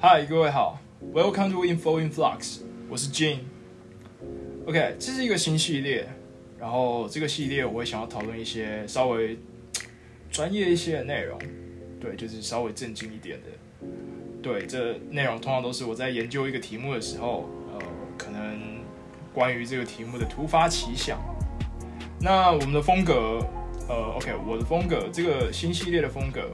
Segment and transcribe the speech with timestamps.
[0.00, 0.78] 嗨，各位好
[1.12, 3.40] ，Welcome to Info in Flux，我是 Jane。
[4.64, 6.08] OK，这是一个新系列，
[6.56, 9.36] 然后这个系列我会想要讨论一些稍微
[10.30, 11.36] 专业一些的内容，
[12.00, 13.88] 对，就是稍微正经一点的。
[14.40, 17.80] 对，这内容通常都是我在研究一个题目的时候，呃，
[18.16, 18.78] 可能
[19.34, 21.18] 关于这个题目的突发奇想。
[22.20, 23.44] 那我们的风格，
[23.88, 26.48] 呃，OK，我的风格，这个新系列的风格，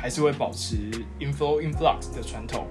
[0.00, 2.66] 还是会保持 inflow influx 的传统。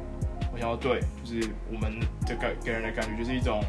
[0.51, 3.63] 我想要对，就是我们的感给人的感觉就是一种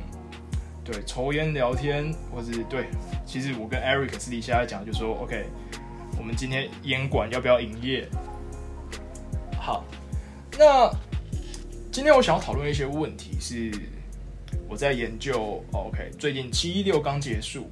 [0.83, 2.86] 对抽烟聊天，或是对。
[3.27, 5.45] 其实我跟 Eric 私底下讲，就说 OK，
[6.19, 8.09] 我们今天烟馆要不要营业？
[9.61, 9.84] 好，
[10.58, 10.91] 那
[11.92, 13.70] 今天我想要讨论一些问题，是
[14.67, 15.62] 我在研究。
[15.72, 17.69] OK，最近七一六刚结束，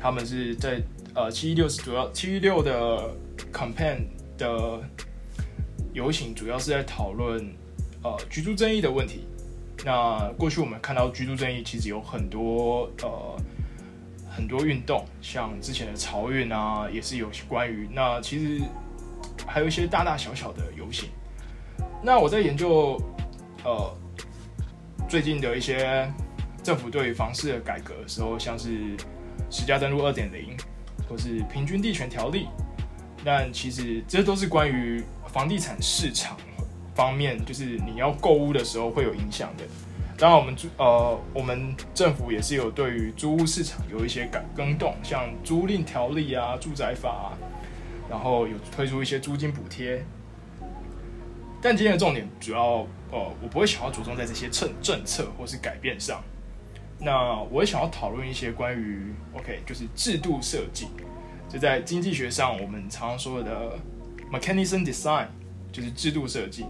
[0.00, 0.80] 他们是在
[1.14, 3.12] 呃七一六是主要七一六的
[3.52, 4.06] campaign
[4.38, 4.80] 的。
[5.96, 7.50] 游行主要是在讨论
[8.02, 9.26] 呃居住正义的问题。
[9.82, 13.34] 那过去我们看到居住正义其实有很多呃
[14.28, 18.62] 很多运动，像之前的潮运啊，也是有关于那其实
[19.46, 21.08] 还有一些大大小小的游行。
[22.02, 23.00] 那我在研究
[23.64, 23.90] 呃
[25.08, 26.06] 最近的一些
[26.62, 28.94] 政府对房市的改革的时候，像是
[29.50, 30.54] 十家登录二点零，
[31.08, 32.48] 或是平均地权条例，
[33.24, 35.02] 但其实这都是关于。
[35.36, 36.34] 房地产市场
[36.94, 39.64] 方面，就是你要购物的时候会有影响的。
[40.16, 47.34] 当然，我们租呃，我们政府也是有对于租屋市场有一些改更动，像租赁条例啊、住宅法，
[48.08, 50.02] 然后有推出一些租金补贴。
[51.60, 56.24] 但今天的重点主要，呃，我不会想要着重在这些政政策或是改变上。
[56.98, 60.86] 那我也想要讨论一些关于 OK，就是制度设计，
[61.46, 63.78] 就在经济学上我们常说的。
[64.32, 65.26] Mechanism design
[65.72, 66.66] 就是制度设计。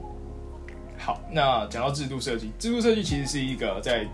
[0.98, 4.06] 好，那讲到制度设计，制度设计其实是一个在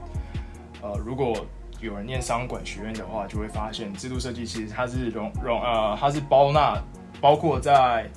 [0.82, 1.46] 呃，如果
[1.80, 6.82] 有人念商管学院的话，就会发现制度设计其实它是容容呃，它是包纳
[7.20, 8.10] 包括在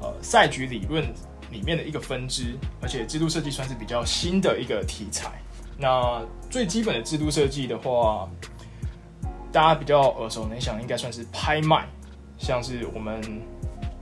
[0.00, 1.04] 呃赛局理论
[1.50, 5.32] 里面的一个分支，而且制度设计算是比较新的一个题材。
[5.76, 8.28] 那最基本的制度设计的话，
[9.50, 11.88] 大家比较耳熟能详，应该算是拍卖，
[12.38, 13.20] 像是我们。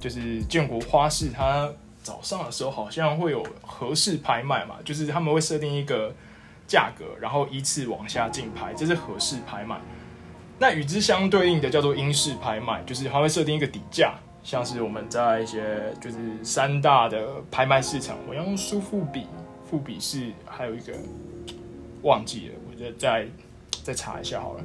[0.01, 1.71] 就是建国花市，它
[2.03, 6.15] 早上的时候好像会有合适拍卖嘛，就是他们会设定一个
[6.67, 9.79] 价格，然后依次往下竞拍，这是合适拍卖。
[10.59, 19.27] 那与之相对应的叫做英式拍卖，就是它会设定一个底价，像是我们在一些就是三大的拍卖市场，我要用苏富比、
[19.69, 20.93] 富比是还有一个
[22.03, 23.27] 忘记了，我觉得再
[23.83, 24.65] 再查一下好了。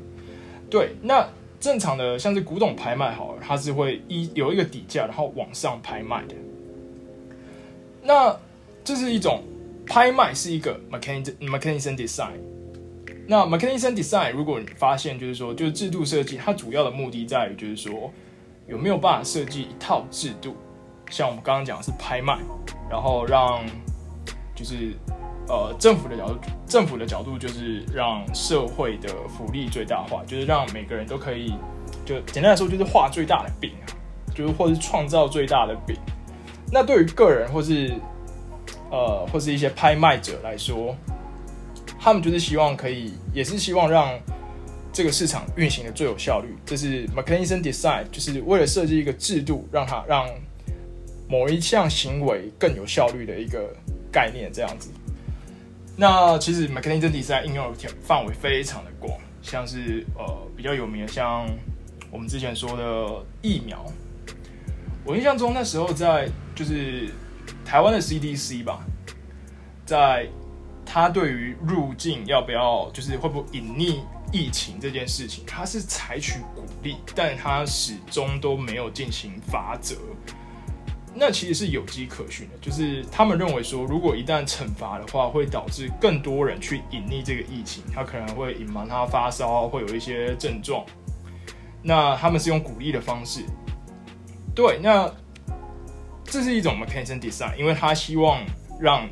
[0.70, 1.28] 对，那。
[1.64, 6.36] 正常的像是古董拍卖，好了，它是会一有一个底价，然后往上拍卖的。
[8.02, 8.38] 那
[8.84, 9.42] 这是一种
[9.88, 12.34] 拍卖，是一个 mechanism mechanism design。
[13.26, 18.12] 那 mechanism design，如果你发现就是说，就是制度设计，它主要的目的在于就是说，
[18.68, 20.58] 有没有办法设计一套制度，
[21.10, 22.38] 像我们刚刚讲的是拍卖，
[22.90, 23.66] 然后让
[24.54, 24.92] 就是。
[25.48, 31.54] 呃，政府的角度，政府的角度就是让社会的福利最大化，就是让每个人都可以，
[32.06, 33.72] 就简单来说就是画最大的饼，
[34.34, 35.98] 就是或是创造最大的饼。
[36.72, 37.94] 那对于个人或是
[38.90, 40.96] 呃或是一些拍卖者来说，
[42.00, 44.18] 他们就是希望可以，也是希望让
[44.94, 46.56] 这个市场运行的最有效率。
[46.66, 50.26] 这是 mechanism design，就是为了设计一个制度，让它让
[51.28, 53.76] 某一项行为更有效率的一个
[54.12, 54.90] 概念，这样子。
[55.96, 61.48] 那其实 mechanism design 应用的范围非常的广，像是呃比较有名的，像
[62.10, 63.86] 我们之前说的疫苗。
[65.06, 67.10] 我印象中那时候在就是
[67.66, 68.84] 台湾的 CDC 吧，
[69.86, 70.28] 在
[70.86, 74.00] 他对于入境要不要就是会不会隐匿
[74.32, 79.96] 疫情这件事情，他是采取鼓励，但他始终都没有进行罚则。
[81.16, 90.84] 那其实是有机可循的，就是他们认为说，如果一旦惩罚的话，会导致更多人去隐匿这个疫情，他可能会隐瞒他发烧，会有一些症状。
[91.84, 93.42] 那他们是用鼓励的方式，
[94.56, 95.12] 对，那
[96.24, 98.42] 这是一种 mechanism design，因为他希望
[98.80, 99.08] 让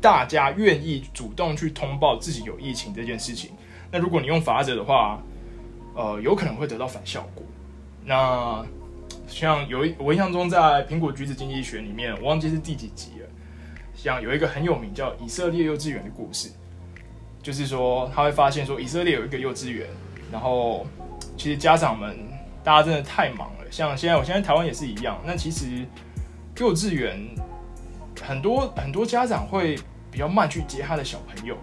[0.00, 3.50] 大家愿意主动去通报自己有疫情这件事情。
[3.90, 5.20] 那如果你用法则的话，
[5.94, 7.44] 呃，有可能会得到反效果。
[8.04, 8.64] 那
[9.32, 13.26] 像有一，我印象中在《苹果橘子经济学》里面，我忘记是第几集了。
[13.94, 16.50] 像有一个很有名叫以色列幼稚园的故事，
[17.42, 19.88] 就是说他会发现说以色列有一个幼稚园，
[20.30, 20.86] 然后
[21.36, 22.16] 其实家长们
[22.62, 23.64] 大家真的太忙了。
[23.70, 25.18] 像现在，我现在台湾也是一样。
[25.24, 25.86] 那其实
[26.58, 27.18] 幼稚园
[28.20, 29.78] 很多很多家长会
[30.10, 31.56] 比较慢去接他的小朋友，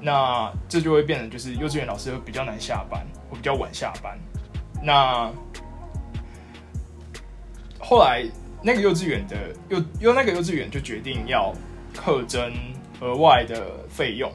[0.00, 4.16] 那这就会变成就是幼稚园老师会比较难下班，会比较晚下班。
[4.82, 5.30] 那
[7.90, 8.24] 后来
[8.62, 9.36] 那个幼稚园的
[9.68, 11.52] 幼幼那个幼稚园就决定要
[11.92, 12.52] 课征
[13.00, 14.30] 额外的费用，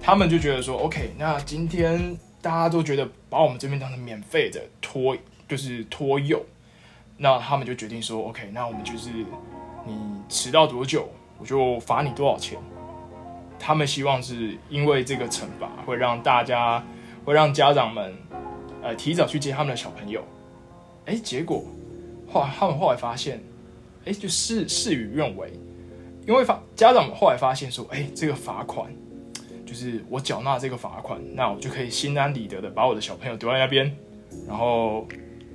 [0.00, 5.16] 他们就觉得说，OK，那今天大家都觉得把我们这边当成免费的托，
[5.48, 6.40] 就是托幼，
[7.16, 9.10] 那他们就决定说，OK，那我们就是
[9.84, 9.98] 你
[10.28, 11.08] 迟到多久，
[11.40, 12.56] 我就罚你多少钱。
[13.58, 16.80] 他们希望是因为这个惩罚会让大家
[17.24, 18.14] 会让家长们
[18.80, 20.22] 呃提早去接他们的小朋友，
[21.06, 21.64] 哎，结果。
[22.34, 23.40] 后来他们后来发现，
[24.04, 25.52] 哎，就事事与愿违，
[26.26, 28.92] 因为发家长们后来发现说，哎，这个罚款
[29.64, 33.96] 就是我缴纳这个罚款，那我就可以心安理得的把我的小朋友丢在那边，
[34.48, 35.06] 然后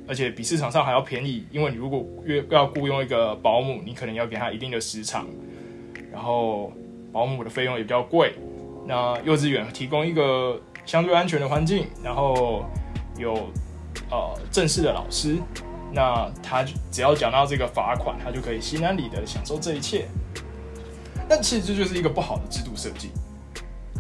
[0.08, 5.28] 而且比市场上还要便宜，因为你如果约要雇佣一个保姆，你可能要给他一定的时长，
[6.10, 6.72] 然后
[7.12, 8.36] 保姆的费用也比较贵，
[8.88, 12.64] 那幼稚园提供一个相对安全的环境，然后
[13.18, 13.34] 有
[14.10, 15.36] 呃正式的老师。
[15.92, 20.08] 那他只要讲到这个罚款，他就可以心安理得的享受这一切。
[21.28, 23.10] 但其实这就是一个不好的制度设计。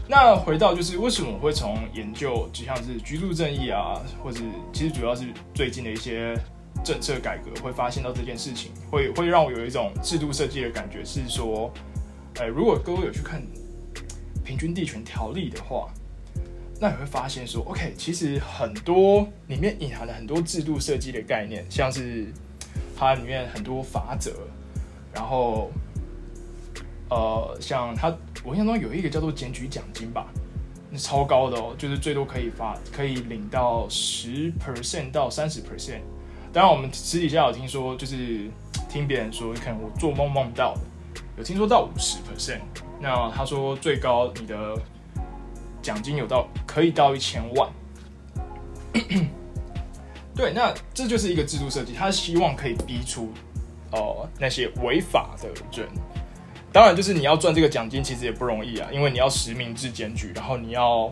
[0.07, 4.39] 那回到就是为什么我会从研究，就像是居住正义啊，或者
[4.73, 6.35] 其实主要是最近的一些
[6.83, 11.71] 政策改革，会发现到这件事情，会会让我有一种制度设计的感觉，是说，
[12.39, 13.41] 呃，如果各位有去看
[14.43, 15.87] 平均地权条例的话。
[16.81, 22.31] 那你会发现说，OK，其实很多里面隐含了很多制度设计的概念，像是
[22.95, 24.31] 它里面很多法则，
[25.13, 25.69] 然后
[27.09, 28.15] 呃，像它
[28.45, 30.27] 我印象中有一个叫做检举奖金吧，
[30.89, 35.99] 那超高的哦，就是最多可以发可以领到十 percent 到三十 percent。
[36.53, 38.49] 当然，我们私底下有听说，就是
[38.87, 40.73] 听别人说，可能我做梦梦到
[41.37, 42.61] 有听说到五十 percent。
[43.01, 44.81] 那他说最高你的。
[45.89, 47.67] 奖金有到可以到一千万，
[50.37, 53.33] 对，那这就是一个制度设计，他希望可以逼出
[53.91, 55.89] 哦那些违法的人。
[56.71, 61.11] 当然，就是你要赚这个奖金，其实也不容易啊，因为你要实名制检举，然后你要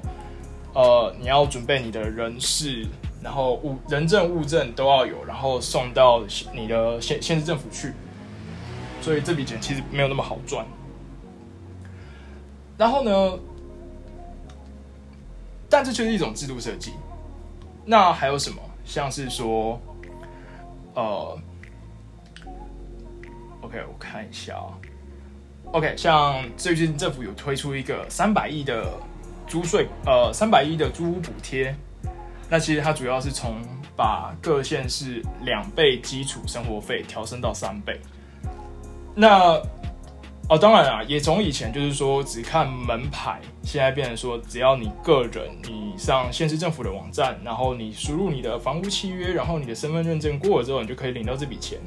[0.76, 2.86] 呃你要准备你的人事，
[3.24, 7.94] 然后物人证物证都要有，然后送到你的县县市政府去，
[9.02, 10.64] 所以这笔钱其实没有那么好赚。
[12.78, 13.40] 然后呢？
[15.78, 16.94] 但这就是一种制度设计。
[17.86, 18.60] 那还有什么？
[18.84, 19.80] 像是说，
[20.96, 21.38] 呃
[23.62, 24.74] ，OK，我看一下啊。
[25.74, 28.92] OK，像最近政府有推出一个三百亿的
[29.46, 31.76] 租税，呃，三百亿的租屋补贴。
[32.50, 33.62] 那其实它主要是从
[33.96, 38.02] 把各县市两倍基础生活费调升到三倍。
[39.14, 39.62] 那
[40.50, 51.78] 哦，当然啊，也从以前就是说只看门牌，现在变成说只要你个人，你上县市政府的网站，然后你输入你的房屋契约，然后你的身份认证过了之后，你就可以领到这笔钱。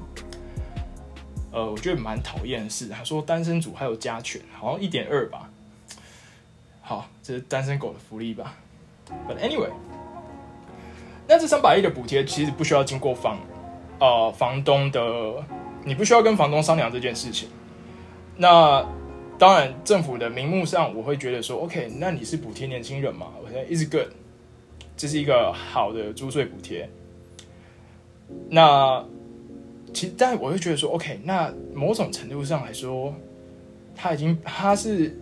[1.53, 5.49] 呃，我觉得蛮讨厌的是，他说单身组还有加权，好像一点二吧。
[6.83, 8.55] 好，这是单身狗的福利吧。
[9.27, 9.71] But anyway，
[11.27, 13.39] 那这三百亿的补贴其实不需要经过房，
[13.99, 15.01] 呃，房东的，
[15.83, 17.49] 你不需要跟房东商量这件事情。
[18.41, 18.83] 那
[19.39, 23.27] 当然，政府的名目上，我会觉得说，OK，那你是补贴年轻人嘛？
[23.45, 24.07] 我觉得 is good，
[24.97, 26.89] 这是一个好的租税补贴。
[28.49, 29.05] 那
[29.93, 33.15] 其实，但我会觉得说，OK，那某种程度上来说，
[33.95, 35.15] 他已经他是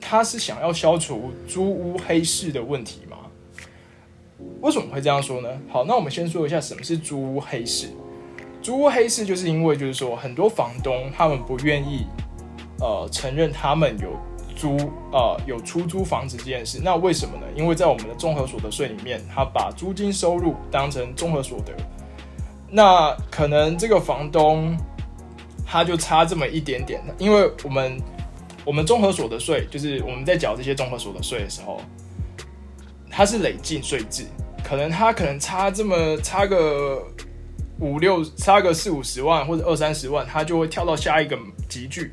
[0.00, 3.16] 他是想要消除租屋黑市的问题吗？
[4.60, 5.48] 为什么会这样说呢？
[5.68, 7.90] 好，那我们先说一下什么是租屋黑市。
[8.62, 12.06] 租屋黑市就是因为，就是说很多房东他们不愿意，
[12.78, 14.10] 呃，承认他们有
[14.54, 14.76] 租，
[15.10, 16.78] 呃，有出租房子这件事。
[16.82, 17.46] 那为什么呢？
[17.56, 21.72] 因为在我们的综合所得税里面，他把租金收入当成综合所得。
[22.70, 24.76] 那可能这个房东
[25.66, 27.98] 他就差这么一点点，因为我们
[28.66, 31.80] 我们综合所得税就是我们在缴这些综合所得税的时候，
[33.08, 34.26] 它是累进税制，
[34.62, 37.02] 可能他可能差这么差个。
[37.80, 42.12] 五六差个四五十万或者二三十万，他就会跳到下一个集聚。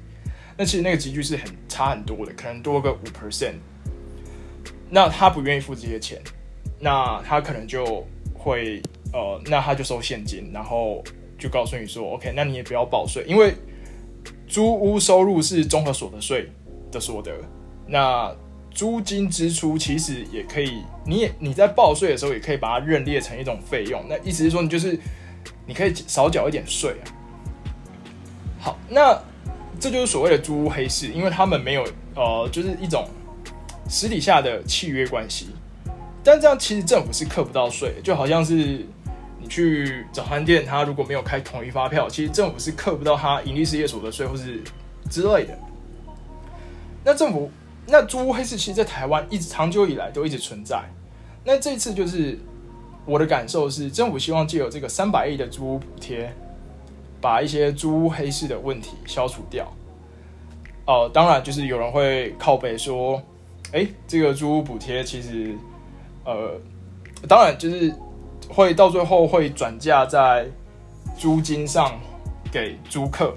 [0.58, 3.56] 那其实那个集聚是很差很多的，可能多个五 percent。
[4.90, 6.22] 那他不愿意付这些钱，
[6.80, 8.82] 那他可能就会
[9.12, 11.04] 呃，那他就收现金，然后
[11.38, 13.54] 就告诉你说，OK，那你也不要报税，因为
[14.48, 16.50] 租屋收入是综合所得税
[16.92, 17.34] 的所得。
[17.86, 18.34] 那
[18.72, 24.02] 租金支出其实也可以，你也你在报税的时候也可以把它认列成一种费用。
[24.08, 24.98] 那意思是说，你就是。
[25.68, 27.06] 你可以少缴一点税啊，
[28.60, 29.22] 好，那
[29.80, 33.08] 这就是所谓的租屋黑市，因为他们没有呃，就是一种
[33.88, 35.50] 私底下的契约关系。
[36.24, 38.86] 但这样其实政府是扣不到税，就好像是
[39.40, 44.62] 你去早餐店，他如果没有开统一发票，其实政府是扣不到他盈利事业所得税或是
[45.10, 45.58] 之类的。
[47.04, 47.50] 那政府
[47.86, 50.84] 那租屋黑市，其实，在台湾一直长久以来都一直存在。
[51.46, 52.38] 那这次就是
[53.08, 56.32] 我的感受是，政府希望借由这个三百亿的租屋补贴。
[57.20, 59.68] 把一些租屋黑市的问题消除掉。
[60.86, 63.20] 哦，当然，就是有人会靠北说，
[63.72, 65.58] 哎，这个租屋补贴其实，
[66.24, 66.52] 呃，
[67.28, 67.92] 当然就是
[68.48, 70.46] 会到最后会转嫁在
[71.18, 72.00] 租金上
[72.52, 73.36] 给租客，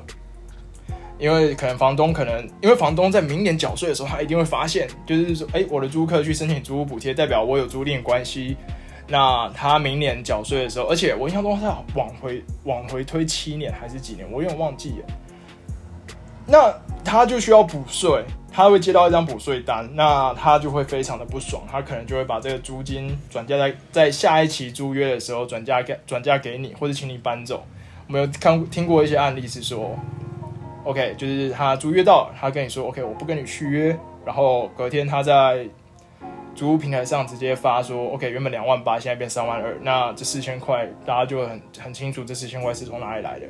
[1.18, 8.58] 因为可能房东可能因为房东在明年缴税的时候，他一定会发现，就是说，哎，我的租客去申请租屋补贴，代表我有租赁关系。
[9.10, 15.06] 那他明年缴税的时候，而且我印象中他往回往回推七年还是几年，我有点忘记了。
[16.46, 16.72] 那
[17.04, 27.64] 他就需要补税，他会接到一张补税单，那他就会非常的不爽，他可能就会把这个租金转嫁在在下一期租约的时候转嫁给转嫁给你，或者请你搬走。
[28.06, 29.98] 我们有看听过一些案例是说
[30.84, 35.66] ，OK，就是他租约到，他跟你说 OK，我不跟你续约，然后隔天他在。
[36.60, 43.46] 租屋平台上直接发说，OK，原本两万八，现在变三万二，那这四千块大家就很很清楚，这四千块是从哪里来的，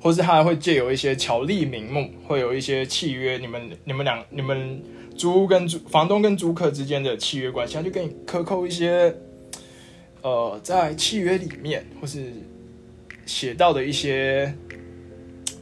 [0.00, 4.80] 或是他还会借有一些巧立名目，会有一些契约，你们你们两你们
[5.16, 9.12] 租屋跟租房东跟租客之间的契约关系，他就给你克扣一些，
[10.22, 12.32] 呃，在契约里面或是
[13.26, 14.54] 写到的一些，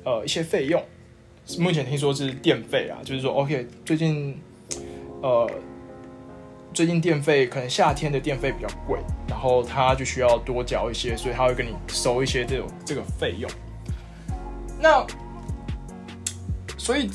[0.04, 0.85] 呃，一些费用，
[1.58, 4.37] 目前听说是电费啊，就是说 OK，最近，
[5.23, 5.50] 呃。
[6.78, 13.50] 最近电费可能夏天的电费比较贵，然后他就需要多缴一些，所以他会跟你收一些这种这个费用。
[14.80, 15.04] 那
[16.76, 17.11] 所以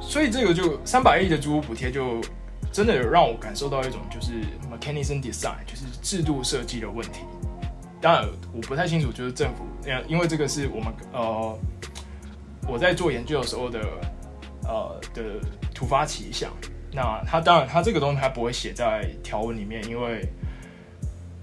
[0.00, 2.22] 所以这个就三百亿的租屋补贴，就
[2.72, 4.32] 真的有让我感受到一种就是
[4.72, 7.20] mechanism design，就是制度设计的问题。
[8.00, 9.66] 当然我不太清楚，就是政府，
[10.08, 11.58] 因为这个是我们呃
[12.66, 13.78] 我在做研究的时候的
[14.62, 15.22] 呃的
[15.74, 16.50] 突发奇想。
[16.92, 20.28] 那他当然，他这个东西他不会写在条文里面，因为，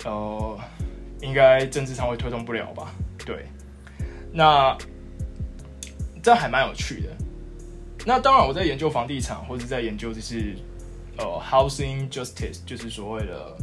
[0.06, 0.60] 呃，
[1.22, 2.94] 应该政治上会推动不了吧？
[3.26, 3.46] 对，
[4.32, 4.78] 那
[6.22, 7.10] 这还蛮有趣的。
[8.06, 10.56] 那当然，我在研究房地产或者在研究就是
[11.18, 13.58] 呃 housing justice，就是所谓的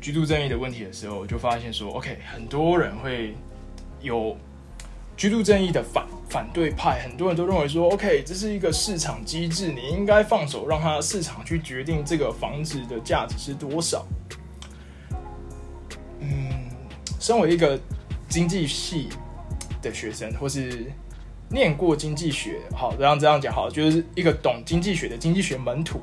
[0.00, 3.34] 居住正义的问题的时候，我就发现说，OK，很多人会
[4.00, 4.36] 有。
[5.16, 14.06] 居住正义的反反对派，很多人都认为说，OK，这是一个市场机制，你应该放手让它市场去决定这个房子的价值是多少。
[16.20, 16.70] 嗯，
[17.18, 17.78] 身为一个
[18.28, 19.08] 经济系
[19.82, 20.90] 的学生，或是
[21.48, 26.00] 念过经济学，好，这样这样讲好，就是一个懂经济学的经济学门徒，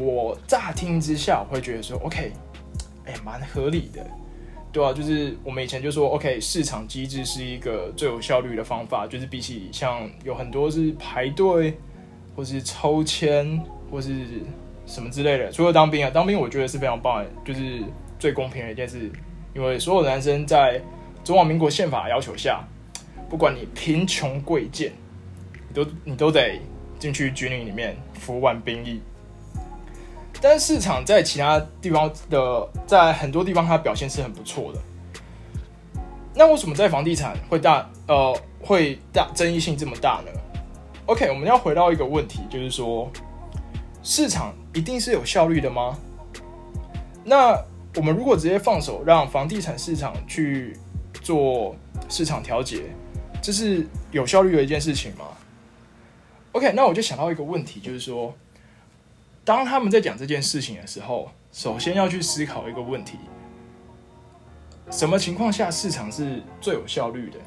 [0.00, 2.32] 我乍听之下我会觉得说，OK，
[3.04, 4.04] 哎，蛮合理的。
[4.74, 11.78] 对啊，就是我们以前就说，OK，市场机制是一个最有效率的方法，就是比起像有很多是排队，
[12.34, 14.26] 或是抽签，或是
[14.84, 15.52] 什么之类的。
[15.52, 17.84] 除了当兵啊，当兵我觉得是非常棒的，就是
[18.18, 19.08] 最公平的一件事，
[19.54, 20.82] 因为所有男生在
[21.22, 22.66] 中华民国宪法要求下，
[23.30, 24.90] 不管你贫穷贵贱，
[25.68, 26.60] 你都你都得
[26.98, 29.00] 进去军营里面服完兵役。
[30.46, 34.78] 但市场在其他地方的，在很多地方它表现是很不错的。
[36.34, 40.30] 那为什么在房地产会大呃会大争议性这么大呢
[41.06, 43.10] ？OK，我们要回到一个问题，就是说
[44.02, 45.98] 市场一定是有效率的吗？
[47.24, 47.58] 那
[47.96, 50.76] 我们如果直接放手让房地产市场去
[51.22, 51.74] 做
[52.10, 52.82] 市场调节，
[53.40, 55.24] 这是有效率的一件事情吗
[56.52, 58.34] ？OK，那我就想到一个问题，就是说。
[59.44, 63.18] 当他们在讲这件事情的时候，首先要去思考一个问题：
[64.90, 67.38] 什么情况下市场是最有效率的？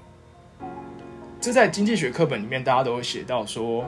[1.41, 3.83] 这在经济学课本里面大家都会写到，说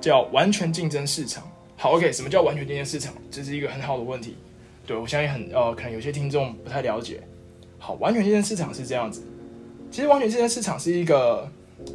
[0.00, 1.42] 叫完全竞争市场。
[1.76, 3.14] 好，OK，什么叫完全竞争市场？
[3.30, 4.36] 这是一个很好的问题。
[4.86, 7.22] 对我相信很呃，可能有些听众不太了解。
[7.78, 9.22] 好，完全竞争市场是这样子。
[9.90, 11.50] 其实完全竞争市场是一个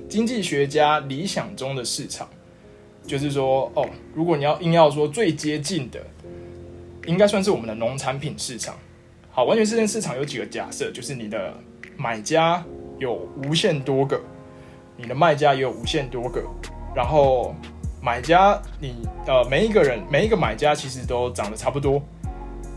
[0.09, 2.27] 经济学家理想中的市场。
[3.05, 5.99] 就是说，哦，如果你要硬要说最接近的，
[7.05, 8.75] 应该算是我们的农产品市场。
[9.31, 11.53] 好，完全这件市场有几个假设，就是你的
[11.97, 12.63] 买家
[12.99, 14.21] 有无限多个，
[14.97, 16.43] 你的卖家也有无限多个，
[16.95, 17.55] 然后
[18.01, 22.01] 买家你呃每一个人每一个买家其实都长得差不多，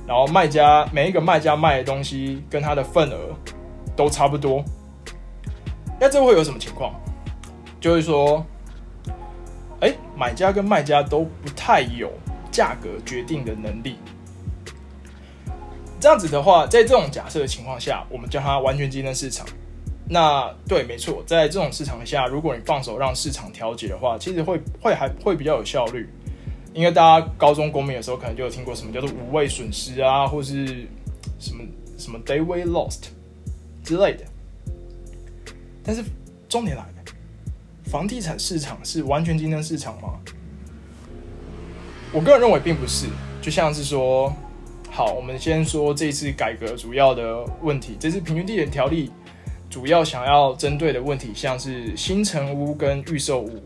[0.07, 3.35] 然后卖家每一个卖家卖的东西跟他的份额
[3.97, 4.64] 都差不多。
[6.00, 6.95] 那这会有什么情况？
[7.81, 8.45] 就是说，
[10.16, 12.12] 买家跟卖家都不太有
[12.50, 13.97] 价格决定的能力。
[16.00, 19.47] 这样子的话，在这种假设的情况下，我们叫它完全竞争市场。
[20.06, 26.06] 那对，没错，在这种市场下，如果你放手让市场调节的话，其实会会还会比较有效率。
[26.75, 30.87] 因为大家高中公民的时候，可能就有听过什么叫做五位损失啊，或是
[31.38, 31.64] 什么
[31.97, 33.04] 什么 day way lost
[33.83, 34.25] 之类的。
[35.83, 36.04] 但是
[36.49, 36.93] 重点来了，
[37.94, 40.18] 房地产市场是完全竞争市场吗？
[42.12, 43.06] 我个人认为并不是。
[43.40, 44.34] 就像是说。
[44.90, 47.96] 好，我们先说这次改革主要的问题。
[48.00, 49.12] 这次平均地点条例
[49.70, 53.62] 主要想要针对的问题，像是新城屋跟预售屋。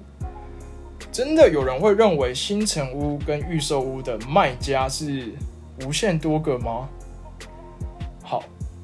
[1.10, 5.32] 真的有人会认为新城屋跟预售屋的卖家是
[5.86, 6.86] 无限多个吗？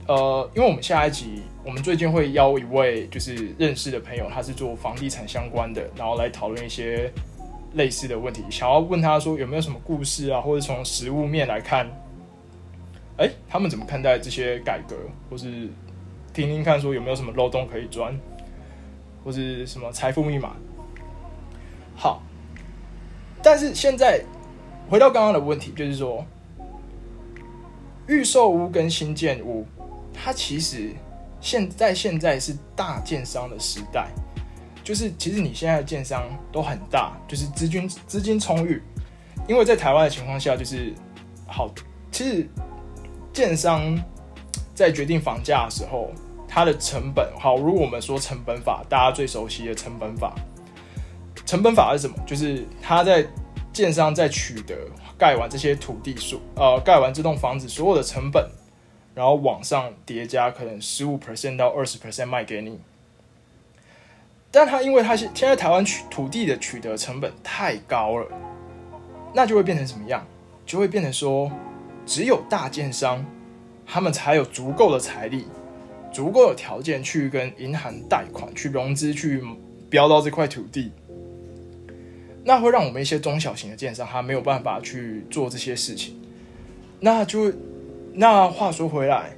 [0.06, 7.10] 呃，因为我们下一集，我们最近会邀一位就是认识的朋友，他是做房地产相关的，然后来讨论一些
[7.74, 11.88] 类似的问题，想要问他说有没有什么故事啊，或者从实物面来看。
[13.16, 14.96] 哎，他们怎么看待这些改革，
[15.30, 15.68] 或是
[16.32, 18.12] 听听看，说有没有什么漏洞可以钻，
[19.24, 20.56] 或是什么财富密码？
[21.94, 22.20] 好，
[23.40, 24.20] 但是现在
[24.90, 26.26] 回到刚刚的问题，就是说，
[28.08, 29.64] 预售屋跟新建屋，
[30.14, 30.92] 它其实
[31.40, 34.08] 现在现在是大建商的时代，
[34.82, 38.80] 就是其实你现在的建商都很大，就是资金资金充裕，
[39.48, 40.94] 因为在台湾的情况下，就是
[41.46, 41.68] 好，
[42.10, 42.48] 其实。
[43.32, 44.00] 建商
[44.76, 46.08] 在决定房价的时候，
[46.46, 47.56] 它的成本好。
[47.56, 50.32] 如果我们说成本法，大家最熟悉的成本法，
[51.44, 52.16] 成本法是什么？
[52.24, 53.26] 就是他在
[53.72, 54.76] 建商在取得
[55.18, 58.48] 盖完这些土地所，呃，盖完这栋房子所有的成本，
[59.14, 62.80] 然后往上叠加，可能十五 percent 到二十 percent 卖给你。
[64.50, 68.26] 但他因为他现现在台湾取土地的取得成本太高了，
[69.34, 70.26] 那就会变成什么样？
[70.66, 71.50] 就会变成说。
[72.06, 73.24] 只有大建商，
[73.86, 75.46] 他们才有足够的财力、
[76.12, 79.42] 足够的条件去跟银行贷款、去融资、去
[79.88, 80.92] 标到这块土地。
[82.44, 86.20] 那会让我们一些中小型的建商，他没有办法去做这些事情。
[87.00, 87.50] 那就
[88.16, 89.30] 那话说回来，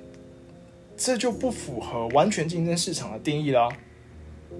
[0.98, 3.70] 这就不符合完全竞争市场的定义啦。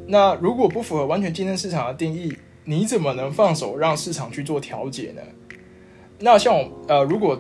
[0.07, 5.21] 那如果不符合完全竞争市场的定义，你怎么能放手让市场去做调节呢？
[6.19, 7.39] 那像我呃，如果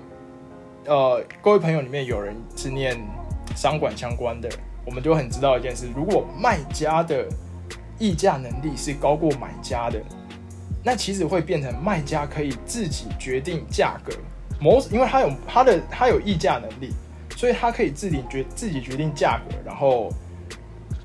[0.84, 2.94] 呃，各位朋友里面有人是念
[3.56, 4.48] 商管相关的，
[4.84, 7.26] 我们就很知道一件事：如果卖家的
[7.98, 9.98] 议价能力是高过买家的，
[10.84, 14.12] 那其实会变成卖家可以自己决定价格。
[14.60, 16.92] 某，因为他有他的他有议价能力，
[17.36, 20.12] 所以他可以自己决自己决定价格，然后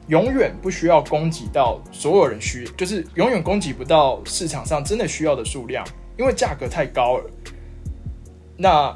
[0.07, 5.85] 永远不需要供给到所有人需，就是永远供给不到市场上真的需要的数量，
[6.17, 7.29] 因为价格太高了。
[8.57, 8.95] 那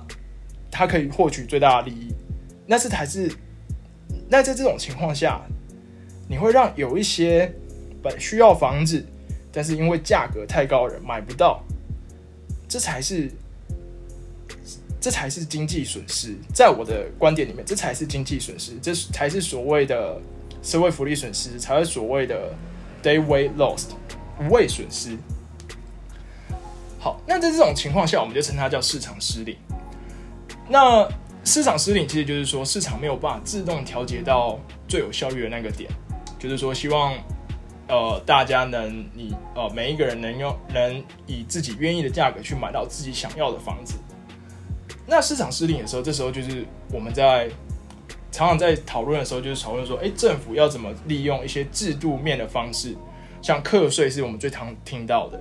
[0.70, 2.13] 他可以获取最大的利益，
[2.65, 3.32] 那是才是。
[4.28, 5.39] 那在这种情况下，
[6.28, 7.54] 你会让有一些
[8.02, 9.06] 本需要房子，
[9.52, 11.63] 但是因为价格太高，人买不到，
[12.68, 13.32] 这才是，
[14.99, 16.36] 这才是经济损失。
[16.53, 20.19] 在我的观点里面，这才是经济损失，这才是所谓的
[20.63, 22.51] 社会福利损失，才是所谓的
[23.03, 23.89] day way lost
[24.39, 25.17] 无谓损失。
[26.99, 29.55] 好，那在这种情况下，我们就称它叫市场失灵。
[30.67, 31.08] 那
[31.43, 35.88] 市场失灵，其实就是说市场没有办法自动调节到最有效率的那个点，
[36.39, 37.13] 就是说希望
[37.88, 43.93] 呃大家能你呃每一个人能用能以自己愿意的价格去买到自己想要的房子。
[45.06, 47.50] 那市场失灵的时候，这时候就是我们在
[48.32, 52.96] 常常在讨论的时候，就是讨论说，哎，政府要怎么利用一些制度面的方式，
[53.41, 55.39] 像课税是我们最常听到的，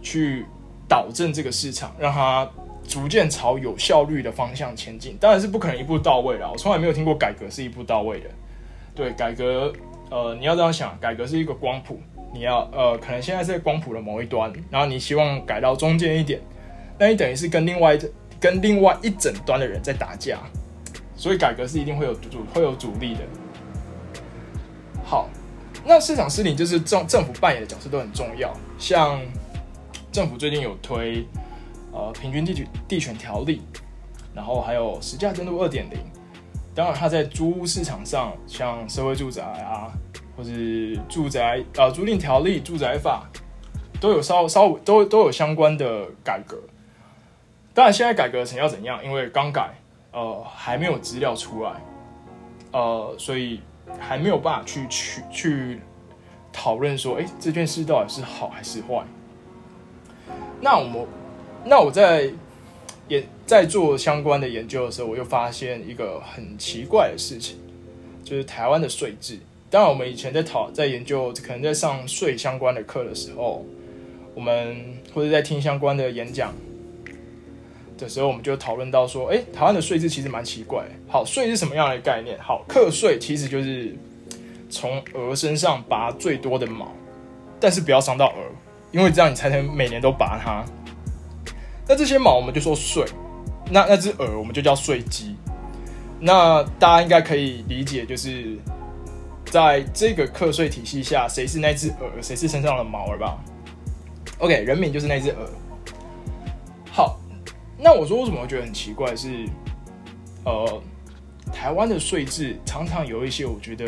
[0.00, 0.46] 去
[0.88, 2.48] 导正这个市场，让它。
[2.88, 6.50] 逐渐朝有效率的方向前进，当然是不可能一步到位了。
[6.50, 8.26] 我从来没有听过改革是一步到位的。
[8.96, 9.72] 对，改革，
[10.10, 12.00] 呃，你要这样想，改革是一个光谱，
[12.34, 16.40] 你要，呃，可能现在是在光谱的某一端，然后你希望改到中间一点，
[16.98, 17.96] 那你等于是跟另外
[18.40, 20.38] 跟另外一整端的人在打架，
[21.14, 23.20] 所以改革是一定会有阻会有阻力的。
[25.04, 25.28] 好，
[25.84, 29.20] 那市场失灵就是政政府扮演的角色都很重要，像
[30.10, 31.26] 政府最近有推。
[31.92, 33.62] 呃，平均地权地权条例，
[34.32, 35.98] 然后还有实价监督二点零。
[36.72, 39.90] 当然，它在租屋市场上，像社会住宅啊，
[40.36, 43.28] 或是住宅呃租赁条例、住宅法，
[44.00, 46.56] 都有稍稍微都都有相关的改革。
[47.80, 49.02] 当然，现在改革成要怎样？
[49.02, 49.70] 因为刚改，
[50.12, 51.72] 呃，还没有资料出来，
[52.72, 53.62] 呃，所以
[53.98, 55.80] 还没有办法去去去
[56.52, 59.02] 讨论说，哎，这件事到底是好还是坏？
[60.60, 61.06] 那我们，
[61.64, 62.30] 那我在
[63.08, 67.58] 也在做相关的研究的时候，我又发现一个很奇怪的事情，
[68.22, 69.38] 就是台湾的税制。
[69.70, 73.64] 当然，我们以前在讨在研究，可能在上税相关的课的时候，
[74.34, 76.52] 我们或者在听相关的演讲
[78.00, 80.84] 的时候，我们就讨论到说，哎，台湾的税制其实蛮奇怪。
[81.08, 82.38] 好，税是什么样的概念？
[82.40, 83.94] 好，课税其实就是
[84.68, 86.92] 从鹅身上拔最多的毛，
[87.60, 88.34] 但是不要伤到鹅，
[88.92, 90.64] 因为这样你才能每年都拔它。
[91.86, 93.04] 那这些毛我们就说税，
[93.70, 95.36] 那那只鹅我们就叫税基。
[96.18, 98.56] 那大家应该可以理解，就是。
[99.50, 103.36] 在这个课税体系下，谁是那只鹅，谁是身上的毛儿吧
[104.38, 105.50] ？OK，人民就是那只鹅。
[107.82, 109.16] 那我说为什么会觉得很奇怪？
[109.16, 109.46] 是
[110.44, 110.82] 呃，
[111.52, 113.86] 台湾的税制常常有一些我觉得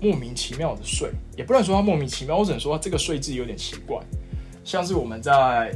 [0.00, 3.98] 莫名其妙的税，也不能说它莫名其妙，我只能说这个税制有点奇怪。
[4.64, 5.72] 像是我们在，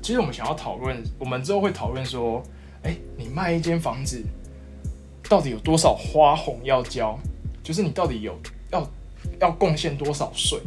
[0.00, 2.42] 其实我们想要讨论，我们之后会讨论说，
[2.82, 4.22] 哎，你卖一间房子，
[5.28, 7.18] 到底有多少花红要交？
[7.62, 8.38] 就是你到底有
[8.70, 8.90] 要
[9.40, 10.60] 要贡献多少税？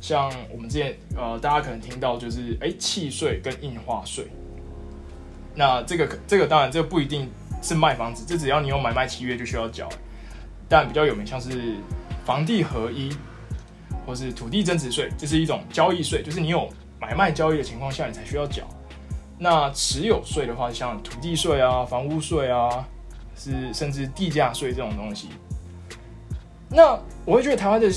[0.00, 4.26] 像我们之前呃，大家可能听到就是哎，契税跟印花税。
[5.54, 7.30] 那这个这个当然这个不一定
[7.62, 9.88] 是卖房子，这只要你有买卖契约就需要缴。
[10.68, 11.76] 但比较有名像是
[12.24, 13.10] 房地合一，
[14.06, 18.64] 或是土地增值税，这是一种交易税，就是你有买卖交易的情况下你才需要缴。
[19.38, 22.84] 那持有税的话，像土地税啊、房屋税啊，
[23.36, 25.28] 是甚至地价税这种东西。
[26.70, 27.88] 那我会觉得台湾的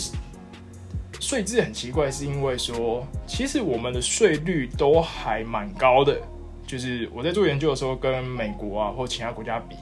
[1.20, 6.20] 税制很奇怪，是因为说，其实我们的税率都还蛮高的。
[6.68, 9.76] 就是我在做研究的时候，跟美国啊或其他国家比，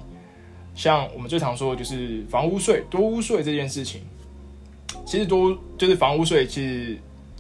[0.74, 4.04] 像我们最常说的就是房屋税、多屋税这件事情。
[5.06, 6.98] 其实多就是房屋税，其实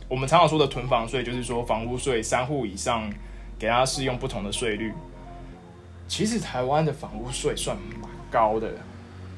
[0.09, 3.09] 我们常常说的囤房税，就是说房屋税三户以上
[3.57, 4.91] 给大家适用不同的税率。
[6.07, 8.73] 其实台湾的房屋税算蛮高的，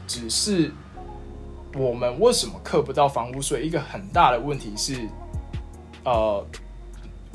[0.08, 0.72] 只是。
[1.76, 3.64] 我们为什么扣不到房屋税？
[3.64, 4.96] 一个很大的问题是，
[6.04, 6.44] 呃，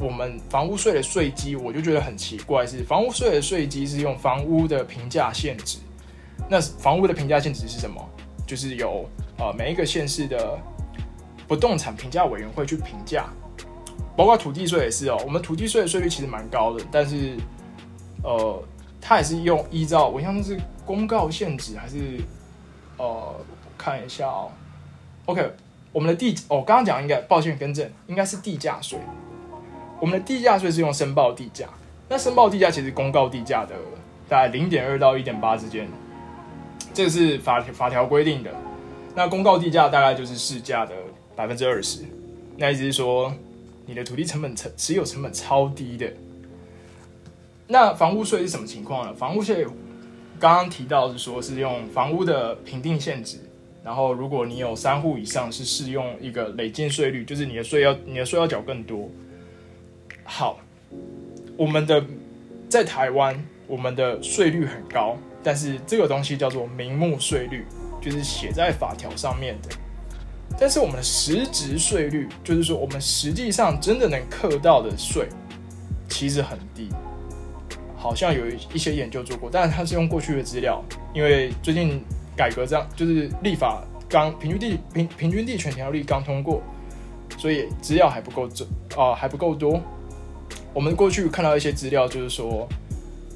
[0.03, 5.79] 我们房屋税的税基，我就觉得很奇怪，是房屋税的税基是用房屋的评价限值。
[6.51, 8.05] 那房屋的评价限值是什么？
[8.47, 10.59] 就是由呃每一个县市的
[11.47, 13.27] 不动产评价委员会去评价，
[14.17, 15.17] 包括土地税也是哦。
[15.25, 17.37] 我们土地税的税率其实蛮高的，但是
[18.23, 18.63] 呃，
[19.01, 22.21] 它也是用依照我像是公告限值还是
[22.99, 23.35] 呃。
[23.79, 24.49] 看一下哦
[25.25, 25.51] ，OK，
[25.91, 28.97] 我们的地哦，刚刚讲应该抱歉更正，应该是地价税。
[30.03, 31.69] 我们的地价税是用申报地价，
[32.09, 33.77] 那申报地价其实公告地价的
[34.29, 35.89] 大概零点二到一点八之间，
[36.93, 38.51] 这个是法法条规定的。
[39.15, 40.93] 那公告地价大概就是市价的
[41.37, 42.01] 百分之二十，
[42.57, 43.33] 那意思是说
[43.87, 46.13] 你的土地成本成持有成本超低的。
[47.69, 49.15] 那房屋税是什么情况呢？
[49.15, 49.65] 房屋税
[50.41, 53.39] 刚刚提到是说是用房屋的评定限值。
[53.85, 59.09] 然后，如果你有三户以上，是适用一个累进税率，就是你的税要你的税要缴更多。
[60.35, 60.59] 好，
[61.59, 62.03] 我们的
[62.67, 67.67] 在台湾，我们的税率很高，但是这个东西叫做名目税率，
[68.01, 69.69] 就是写在法条上面的。
[70.59, 75.29] 但是我们的实质税率，就是说我们实际上真的能课到的税，
[76.09, 76.89] 其实很低。
[77.95, 82.03] 好像有一些研究做过，但是它是用过去的资料，因为最近。
[82.35, 86.63] 改革这样就是立法刚平均地平平均地权条例刚通过，
[87.37, 88.67] 所以资料还不够准
[88.97, 89.79] 啊，还不够多。
[90.75, 92.69] 我们过去看到一些资料，就是说，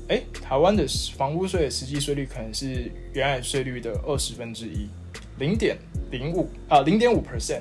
[0.09, 4.88] 哎，台湾的房屋税实际税率可能是原来税率的二十分之一，
[5.38, 5.77] 零点
[6.11, 7.61] 零五啊，零点五 percent。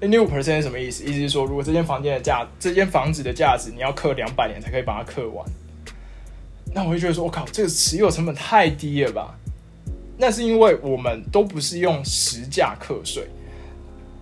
[0.00, 1.04] 零点五 percent 是什么意思？
[1.04, 5.44] 意思是说，如果这间房间的价，这间房子的价值，你要刻两百年才可以把它刻完，
[6.72, 9.36] 那我会觉得说，我靠，这个持有成本太低了吧？
[10.16, 13.26] 那是因为我们都不是用实价课税，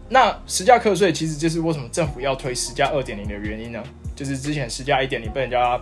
[0.09, 3.83] 那实价课税其实就是为什么政府要推实价二点零的原因呢？
[4.17, 5.81] 就是之前实价一点你被人家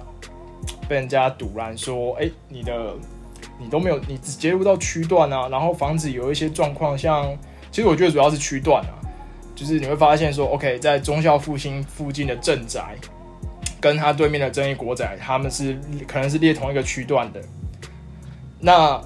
[0.86, 2.94] 被人家堵拦说，哎，你的
[3.58, 7.34] 你都没有，你只接入到区段啊，然后房子有一些状况，像
[7.70, 8.92] 其实我觉得主要是区段啊，
[9.54, 12.96] 就是你会发现说，OK，在忠孝复兴附近的镇宅，
[13.80, 17.40] 跟他对面的正义国宅，他们是可能是列同一个区段的，
[18.60, 19.00] 那。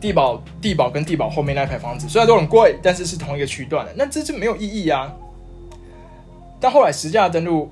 [0.00, 5.12] 地保、地保跟地保后面那排房子虽然都很贵，但是是同一个区段的，那这就没有意义啊。
[6.60, 7.68] 但后来实价登录，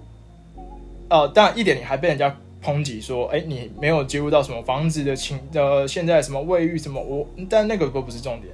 [1.09, 8.53] 呃，当然一点你还被人家抨击说，哎，你没有接入到什么房子的情呃，现在什么卫浴什么我，但那个都不是重点。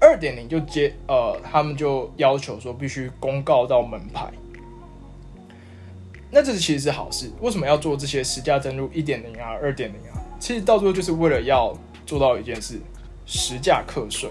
[0.00, 4.30] 二点零就接呃，他们就要求说必须公告到门牌。
[6.30, 7.30] 那这其实是好事。
[7.40, 10.20] 为什么要做这些实价登录一点零啊、二点零啊？
[10.38, 11.72] 其实到最后就是为了要
[12.04, 12.78] 做到一件事：
[13.24, 14.28] 实价课税。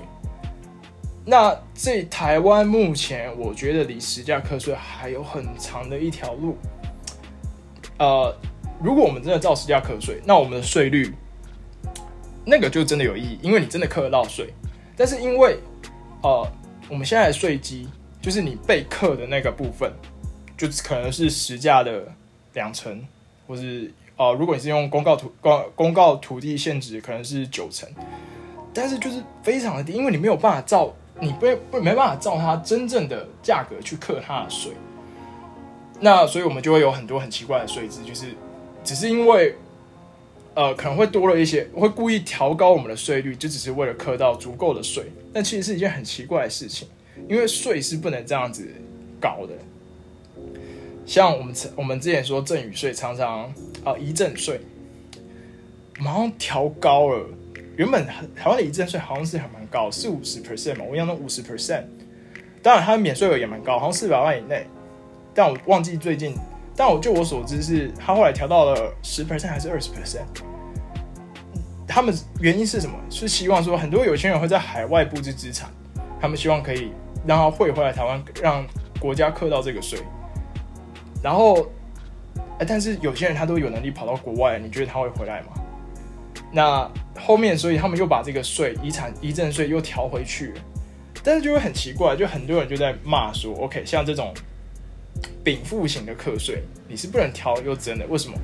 [1.25, 6.55] 那这台湾目前，我觉得离实价课税还有很长的一条路。
[7.97, 8.35] 呃，
[8.81, 11.13] 如果我们真的照实价课税，那我们的税率
[12.45, 14.53] 那个就真的有意义，因为你真的课得到税。
[14.95, 15.59] 但是因为
[16.21, 16.47] 呃，
[16.89, 17.87] 我们现在的税基
[18.21, 19.91] 就是你被课的那个部分。
[20.57, 22.07] 就可能是实价的
[22.53, 23.05] 两成，
[23.45, 27.89] 或是呃，如果你是用公告土公公告土地限值，可能是九成，
[28.73, 34.71] 但是就是非常的低，因为你没有办法照，你不不没办法照它真正的价格去课它的税，
[35.99, 38.27] 那所以我们就会有很多很奇怪的税制，就是
[38.83, 39.55] 只是因为
[40.53, 46.87] 呃可能会多了一些，会故意调高我们的税率，就只是为了课到足够的税，但其实是一件很奇怪的事情，
[47.29, 48.67] 因为税是不能这样子
[49.19, 49.53] 搞的。
[51.05, 53.53] 像我们我们之前说赠与税常常
[53.83, 54.59] 啊遗赠税，
[55.99, 57.25] 马上调高了。
[57.77, 58.05] 原本
[58.35, 61.83] 台湾的遗赠税好像是还蛮高，四五十 percent 嘛，我印象中五十 percent。
[62.61, 64.65] 当然它的免税额也蛮高，好像四百万以内。
[65.35, 66.35] 但我忘记最近，
[66.75, 70.23] 但我就我所知是，他后来调到了十 percent 还是二十 percent。
[71.87, 72.97] 他们原因是什么？
[73.09, 75.69] 是希望说很多有钱人会在海外布置资产，
[76.19, 76.91] 他们希望可以
[77.27, 78.65] 让他汇回来台湾，让
[78.99, 79.99] 国家克到这个税。
[81.21, 81.67] 然后，
[82.59, 85.47] 哎，但是有些人他都有能力跑到国外，你觉得他会回来吗？
[86.51, 90.53] 那后面，所以他们又把这个税、遗产遗赠税又调回去，
[91.23, 94.33] 但是就会很奇怪，就很多人就在骂说：“OK，像这种
[95.43, 98.05] 禀赋型的课税，你是不能调又真的？
[98.07, 98.37] 为什么？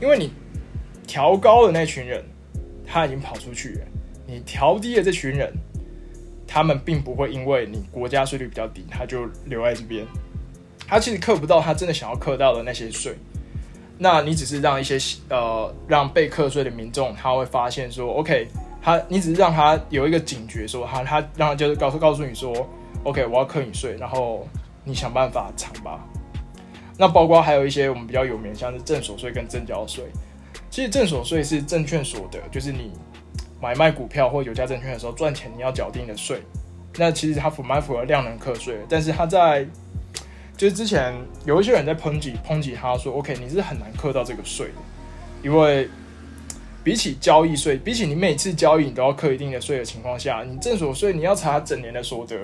[0.00, 0.32] 因为你
[1.06, 2.24] 调高的那群人
[2.86, 3.86] 他已经跑出去了，
[4.26, 5.52] 你调低的这群人，
[6.46, 10.06] 他们并不会因为你国家税率比较低，他就留在这边。”
[10.86, 13.14] 他其实克不到他真的想要克到的那些税，
[13.96, 14.98] 那你只是让一些
[15.30, 18.46] 呃让被课税的民众他会发现说，OK，
[18.82, 22.52] 他你只是让他有一个警觉，说他他让他就是告诉告诉你说
[23.02, 24.46] ，OK，我要克你税，然后
[24.84, 26.06] 你想办法藏吧。
[26.96, 30.04] 那包括还有一些我们比较有名，像是正所税跟正交税。
[30.70, 32.92] 其实正所税是证券所得，就是你
[33.60, 36.42] 买卖股票或有价证券的时候赚钱你要缴定的税。
[36.96, 39.66] 那其实它符蛮符合量能课税，但是它在
[40.56, 44.74] 就是之前有一些人在抨击抨击他说，OK，你是很难扣到这个税的，
[45.42, 45.88] 因为
[46.84, 52.36] 比起交易税，比起你每次交易你都要扣一定的税的情况下，你正所税你要查整年的所得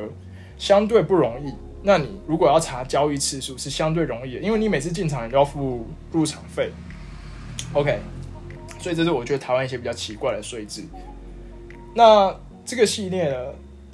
[0.58, 1.52] 相对不容易。
[1.82, 6.70] 那你如果要查交易次数是相对容易的，因为你每次进场你都要付入场费。
[7.72, 7.98] OK，
[8.78, 10.84] 所以这是我觉得台湾一些比较奇怪的税制。
[11.94, 13.36] 那这个系列呢，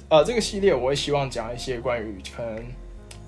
[0.09, 2.63] 呃，这个系列我会希望讲一些关于可能。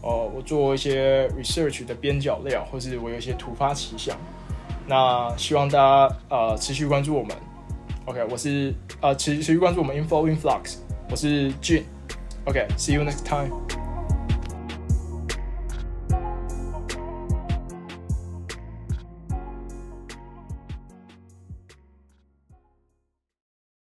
[0.02, 4.18] 哦，我做一些 research 的边角料，或是我有一些突发奇想，
[4.88, 7.36] 那希望大家呃持续关注我们。
[8.06, 10.78] OK，我是呃持持续关注我们 Info Influx，
[11.12, 11.84] 我是 Jun。
[12.46, 13.79] OK，see you next time。